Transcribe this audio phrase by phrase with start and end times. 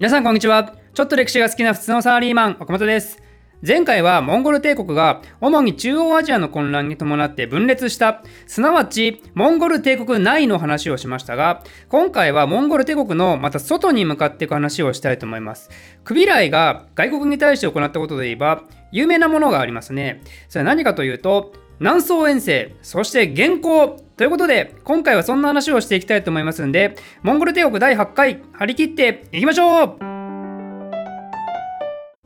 [0.00, 0.74] 皆さんこんにちは。
[0.92, 3.22] ちょっと歴史が好きな普通のサラリーマン、岡本です。
[3.64, 15.70] 前回はモンゴル帝国が主に中央アジアの混乱に伴って分裂した、すなわちモンゴル帝国内の話をしましたが、今回はモンゴル帝国のまた外に向かっていく話をしたいと思います。
[16.02, 20.22] クビライが外国に対して行ったことで言えば、有名なものがありますね。
[20.48, 29.96] それは何かというと、南宋遠征、そして元寇ということで、今回はそんな話をしていきたいと思いますんで、モンゴル帝国第8回、張り切っていきましょう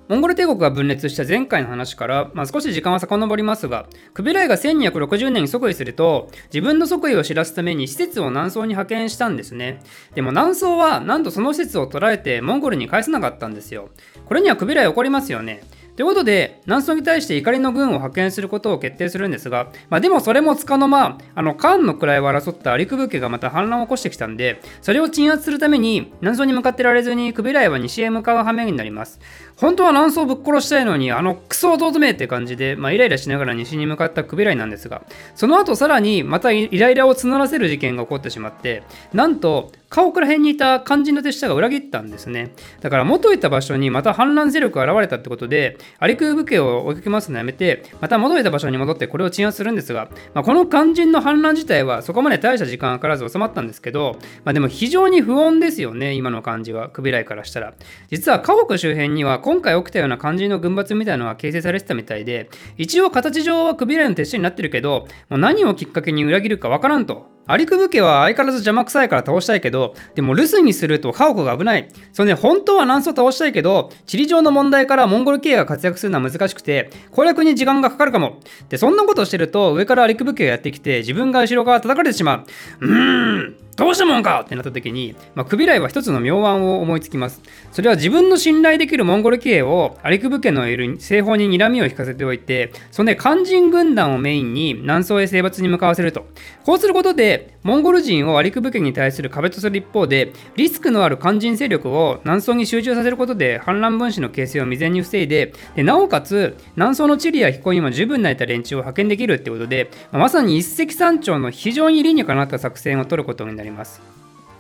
[0.08, 9.80] モンゴル帝国が分裂した前回の話から、まあ、少し時間は遡りますが、クビライが1260年に即位すると、自分の即位を知らすために施設を南宋に派遣したんですね。
[10.14, 13.88] でも南宋は、なんとその施設を捉えてモンゴルに返さなかったんですよ。
[14.26, 15.62] これにはクビライ怒りますよね。
[15.98, 29.18] ということで、南宋に対して怒りの軍を派遣することを決定するんですが、まあ、でもそれもつかの間、あの、カーンの位を争ったアリクブ家がまた反乱を起こしてきたんで、それを鎮圧するために、南宋に向かってられずに、クビライは西へ向かう羽目になります。
[29.56, 35.02] 本当は南宋をぶっ殺したいのに、あの、クソ弟めって感じで、まあ、イライラしながら西に向かったクビライなんですが、
[35.34, 42.52] その後さらにまたイライラを募らせる事件が起こってしまって、なんと、家屋ら辺にいた肝心の手下が裏切ったんですね。
[42.80, 57.72] だから元いた場所にまた反乱勢力が現れたってことで、アリク武家を追いかけますのやめて、また元いた場所に戻ってこれを鎮圧するんですが、まあ、この肝心の反乱自体はそこまで大した時間かからず収まったんですけど、まあ、でも非常に不穏ですよね、今の感じは、クビライからしたら。
[58.10, 67.37] 実は家屋周辺には今回起きたような肝心の軍閥みたいなのが形成されてたみたいで、一応形上はクビライの手下になってるけど、もう何をきっかけに裏切るかわからんと。
[67.50, 71.88] アリクブ家は相変わらず邪魔くさいから倒したいけど、でも留守にすると家屋が危ない。
[72.12, 78.40] それね、本当は何層倒したいけど、地理上の問題からモンゴル系が活躍するのは難しくて、攻略に時間がかかるかも。
[78.68, 82.44] で、そんなことしてると、上からアリクブ家がやってきて、自分が後ろから叩かれてしま
[82.80, 82.86] う。
[82.86, 83.67] うーん。
[83.78, 87.40] どうしたもんかってなった時に、まあ、クビライは一つの妙案を思いつきます。
[87.70, 96.26] それは自分の信頼できるモンゴル騎兵をアリクブ家のいる西方に睨みを引かせておいて、そのね、肝心軍団をメインに南宋へ征伐に向かわせると。
[96.64, 113.67] こうすることで、モンゴル人をアリクブ家に対する壁とする一方で、リスクのある肝心勢力を南宋に集中させることで反乱分子の形成を未然に防いで、でなおかつ、南宋の地理や飛行にも十分なれた連中を派遣できるってことで、まあ、まさに一石三鳥の非常に理にかなった作戦を取ることになります。
[113.68, 114.17] ります。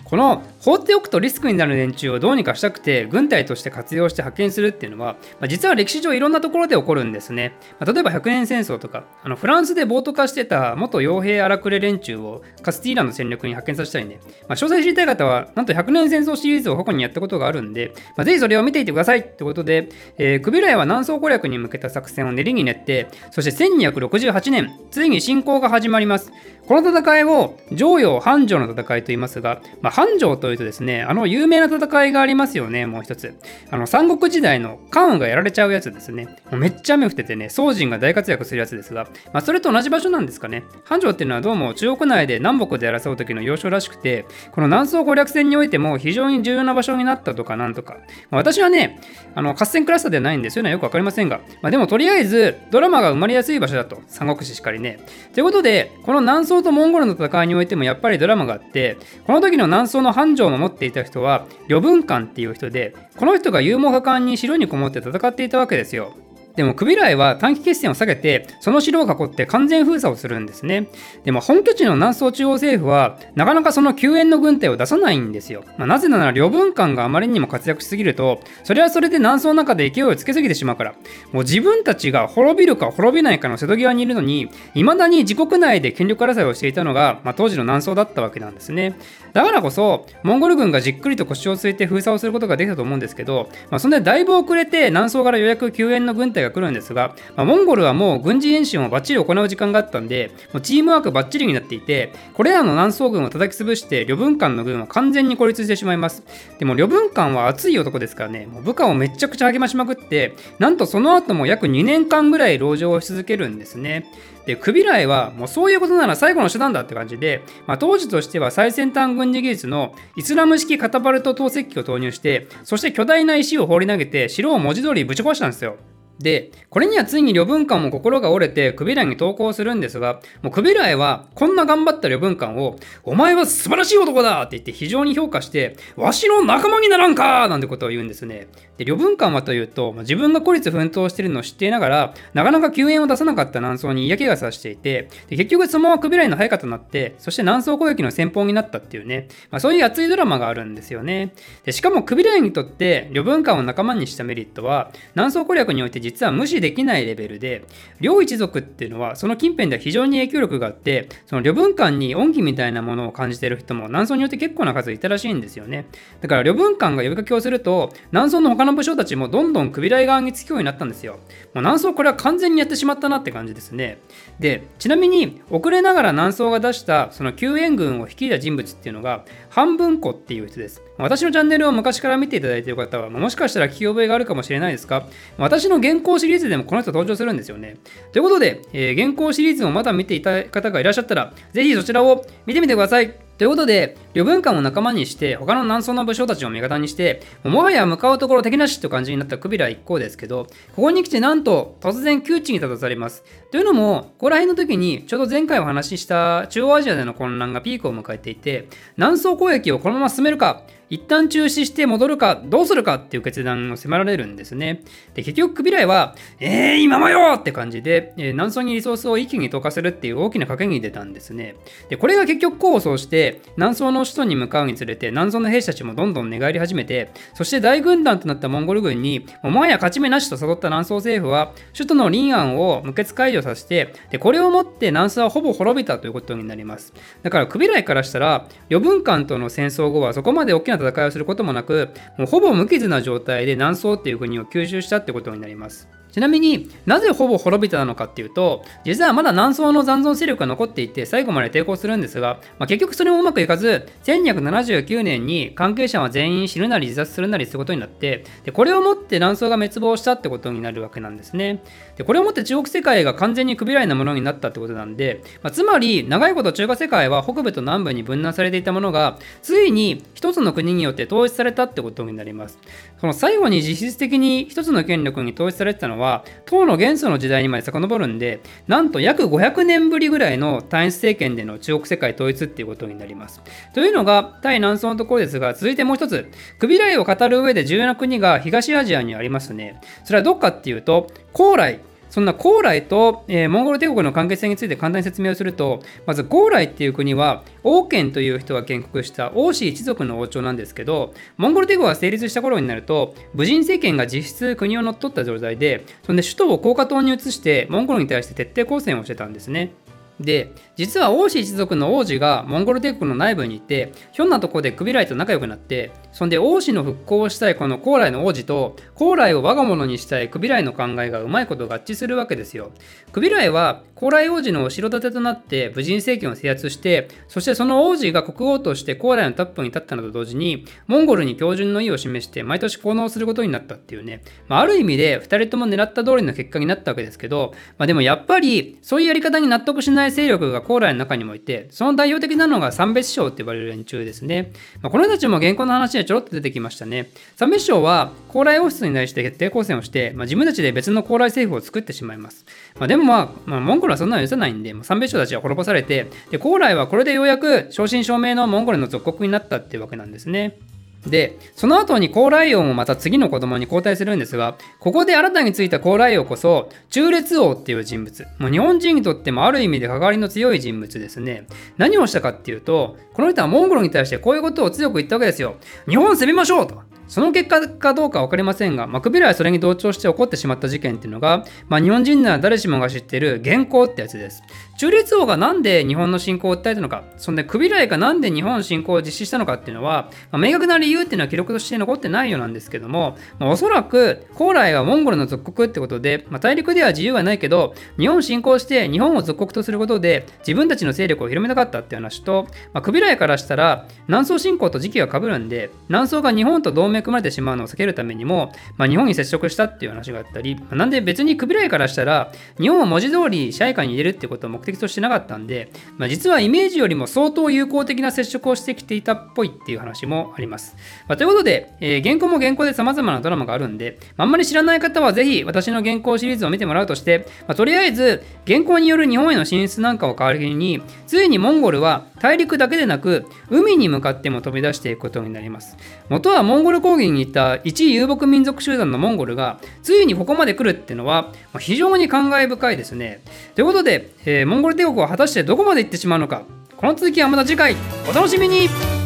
[0.08, 7.54] この放っておくとリスクになる連中をどうにかしたくて軍隊として活用して派遣するっていうのは、まあ、実は歴史上いろんなところで起こるんですね。
[7.78, 14.18] まあ、例えば百年戦争とかあのフランスで暴徒化してた元傭兵荒くれ連中をカスティーラの戦力に派遣させたりね、
[14.48, 26.32] まあ、詳細知りたい方はなんと百年戦争シリーズを過去にやったことがあるんで、まあ、ぜひそれを見ていてくださいってことで、えー、クビライは南宋攻略に向けた作戦を練りに練ってそして1268年ついに侵攻が始まります
[26.66, 33.36] この戦いを常陽繁盛の戦いと言いますが、まあ、繁盛というとですね、あの有名な戦いがありますよね、もう一つ。
[33.68, 36.26] あの三国時代の関羽がやられちゃうやつですね。
[36.52, 40.62] もうめっちゃ雨降っててね、宋人が大活躍するやつですが、まあ、それと同じ場所なんですかね。
[40.84, 47.96] 繁盛っていうのはどうも中国内で南北で争う時の要所らしくて、この南宋攻略戦においても非常に重要な場所になったとかなんとか。
[48.30, 49.00] まあ、私はね、
[49.34, 55.00] あの合戦クラスターではないんで、そういうのはよくわかりませんが、まあ、でもとりあえずドラマが生まれやすい場所だと、三国志しかりね。
[55.34, 66.14] ということで、この南宋とモンゴルの戦いにおいてもやっぱりドラマがあって、この時の南想の繁盛を持っていた人は、旅文官っていう人で、この人が勇猛果敢に城にこもって戦っていたわけですよ。
[66.58, 70.88] でもクビライは短期決戦を下げて、その城を囲って完全封鎖をするんですね。
[71.22, 75.62] でも本拠地の南宋中央政府は、なかなかその救援の軍隊を出さないんですよ。
[75.76, 80.94] まあ、なぜなら両文官があまりにも活躍しすぎると、それはそれで南宋の中で勢いをつけすぎてしまうから、
[81.30, 88.98] もう自分たちが滅びるか滅びないかの瀬戸際にいるのに、未だに自国内で権力争いをしていたのが、まあ、当時の南宋だったわけなんですね。
[89.32, 106.22] だからこそ、モンゴル軍がじっくりと腰を据えて封鎖をすることができたと思うんですけど、まあ、そんでだいぶ遅れて南宋からようやく救援の軍隊が来るんですが、まあ、モンゴルはもう軍事演習をバッチリ行う時間があったんで、もうチームワークバッチリになっていて、これらの南宋軍を叩き潰して、旅文館の軍は完全に孤立してしまいます。
[106.58, 114.10] でも、旅文館は熱い男ですからね、もう部下をめちゃくちゃ励ましまくって、なんとその後も約2年間ぐらい籠城をし続けるんですね。
[114.48, 125.76] で、クビライはもうそういうことなら最後の手段だって感じで、まあ、当時としては最先端軍事技術のイスラム式カタパルト投石機を投入して、そして巨大な石を放り投げて城を文字通りぶち壊したんですよ。
[126.20, 138.48] で、これにはついに呂文館も心が折れて、クビライに投稿するんですが、もうクビライは、こんな頑張った呂文館を、お前は素晴らしい男だって言って非常に評価して、わしの仲間にならんかなんてことを言うんですね。
[138.78, 151.32] で、呂文館はというと、自分が孤立奮闘してるのを知っていながら、なかなか救援を出さなかった南宋に嫌気がさしていて、で結局そのままクビライの配下となって、そして南宋攻撃の先鋒になったっていうね、まあ、そういう熱いドラマがあるんですよね。
[151.64, 157.64] でしかもクビライにとって、呂文館を仲間にしたメリットは、南宋攻略において実は無視できないレベルで、
[158.00, 165.86] 両一族っていうのは、その近辺では非常に影響力があって、その両文館に恩義みたいなものを感じてる人も南宋によって結構な数いたらしいんですよね。
[166.22, 171.14] だから両文館が呼びかけをすると、南宋の他の武将たちもどんどん首来側につくようになったんですよ。
[171.14, 171.22] もう
[171.56, 173.98] 南宋これは完全にやってしまったなって感じですね。
[174.40, 180.82] で、ちなみに遅れながら南宋が出したその救援軍を率いた人物っていうのが、半分子っていう人です。
[180.98, 185.06] 私のチャンネルを昔から見ていただいている方は、もしかしたら聞き覚えがあるかもしれないですが、
[185.36, 187.76] 私の原稿シリーズでもこの人登場するんですよね。
[188.12, 193.28] ということで、えー、原稿シリーズをまだ見ていた方がいらっしゃったら、ぜひそちらを見てみてください。
[193.38, 203.22] ということで、両文館を仲間にして、他の南宋の武将たちを味方にして、もはや向かうところ敵なしって感じになったクビラ一行ですけど、ここに来てなんと突然窮地に立たされます。
[203.52, 208.66] というのも、ここら辺の時に、ちょうど前回お話しした中央アジアでの混乱がピークを迎えていて、
[208.96, 214.82] 南宋攻撃をこのまま進めるか、一旦中止して戻るかどうするかっていう決断を迫られるんですね。
[215.14, 221.56] で、結局、クビライは、えー、今もよって感じで、えー、南宋にリソースを一気に投下するっていう大きな賭けに出たんですね。
[221.88, 236.94] で、これが結局功を奏して、南宋の首都に向かうにつれて、南宋の兵士たちもどんどん寝返り始めて、そして大軍団となったモンゴル軍に、もはや勝ち目なしと悟った南宋政府は、首都の臨安を無血解除させて、で、これをもって南宋はほぼ滅びたということになります。
[237.22, 245.88] だから、クビライからしたら、余分間との戦争後はそこまで大きな戦いをすることもなく、もうほぼ無傷な状態で南宋っていう国を吸収したってことになります。
[246.12, 261.62] ちなみになぜほぼ滅びたのかっていうと実はまだ南宋の残存勢力が残っていて最後まで抵抗するんですが、まあ、結局それもうまくいかず1279年に関係者は全員死ぬなり自殺するなりすることになってでこれをもって南宋が滅亡したってことになるわけなんですね。
[261.96, 272.58] でこれをもって中国世界が完全に首らいなものになったってことなんで、まあ、つまり長いこと中華世界は北部と南部に分断されていたものがついに一つの国によって統一されたってことになります。
[273.00, 283.42] その最後に実質的に一つの権力に統一されてたのはは唐の元祖の時代にまで遡るんでなんと約500年ぶりぐらいの単一政権での中国世界統一っていうことになります。
[283.74, 286.28] というのが対南宋のところですが続いてもう一つ
[286.58, 289.80] クビライを語る上で重要な国が東アジアにありますね。
[290.04, 291.80] それはどっかっていうと高麗。
[292.10, 309.72] そんな高麗と、えー、モンゴル帝国の関係性について簡単に説明をすると、まず高麗っていう国は、王権という人が建国した王氏一族の王朝なんですけど、モンゴル帝国が成立した頃になると、武人政権が実質国を乗っ取った状態で、そんで首都を高架島に移して、モンゴルに対して徹底抗戦をしてたんですね。
[310.20, 322.72] で、実は王子一族の王子がモンゴル帝国の内部にいて、ひょんなとこでクビライと仲良くなって、そんで王子の復興をしたいこの高麗の王子と、高麗を我が物にしたいクビライの考えがうまいこと合致するわけですよ。
[323.12, 344.52] クビライは高麗王子の後ろ盾となって武人政権を制圧して、そしてその王子が国王として高麗のトップに立ったのと同時に、モンゴルに標準の意を示して毎年効能することになったっていうね、まあ、ある意味で2人とも狙った通りの結果になったわけですけど、まあ、でもやっぱりそういうやり方に納得しない勢力が高麗の中にもいて、その代表的なのが三別省って呼ばれる連中ですね。
[344.82, 347.10] まあ、この人たちも原稿の話でちょろっと出てきましたね。
[347.36, 352.44] 三別省は高麗王室に対して決定抗戦をして、まあ、自分たちで別の高麗政府を作ってしまいます。
[352.78, 360.58] まあ、でもまあ、まあ、モンゴルはそんなの許さないんで、もう三別省たちは滅ぼされて、で高麗はこれでようやく正真正銘のモンゴルの属国になったっていうわけなんですね。
[361.06, 368.26] で、その後に高麗王もまた次の子供に交代するんですが、ここで新たについた高麗王こそ、中列王っていう人物。
[368.38, 371.46] もう日本人にとってもある意味で関わりの強い人物ですね。
[371.76, 375.56] 何をしたかっていうと、この人はモンゴルに対してこういうことを強く言ったわけですよ。
[375.88, 376.87] 日本攻めましょうと。
[377.08, 384.42] その結果かどうか分かりませんが、まあ、クビラはそれに同調して起こってしまった事件っていうのが、まあ、日本人なら誰しもが知っている原稿ってやつです。
[384.78, 420.76] 中立王がなんで日本の侵攻を訴えたのか、そんでクビライがなんで日本侵攻を実施したのかっていうのは、まあ、明確な理由っていうのは記録として残ってないようなんですけども、まあ、おそらく高麗はモンゴルの属国ってことで、まあ、大陸では自由はないけど、日本侵攻して日本を属国とすることで自分たちの勢力を広めたかったっていう話と、まあ、クビライからしたら南宋侵攻と時期が被るんで、南宋が日本と同盟め組まれてしまうのを避けるためにも、まあ、日本に接触したっていう話があったり、まあ、なんで別にクビライからしたら日本を文字通り支配下に入れるってことを目的としてなかったんで、まあ、実はイメージよりも相当有効的な接触をしてきていたっぽいっていう話もあります。
[421.06, 435.76] まあ、ということで、えー、原稿も原稿で様々なドラマがあるんで、まあ、あんまり知らない方はぜひ私の原稿シリーズを見てもらうとして、まあ、とりあえず原稿による日本への進出なんかを代わりについにモンゴルは大陸だけでなく海に向かっても飛び出していくことになります
[436.08, 443.20] 元はモンゴル高原にいた一遊牧民族集団のモンゴルがついにここまで来るっていうのは非常に感慨深いですね。
[443.54, 446.44] ということで、えー、モンゴル帝国は果たしてどこまで行ってしまうのか。
[446.78, 447.76] この続きはまた次回。
[448.08, 448.97] お楽しみに。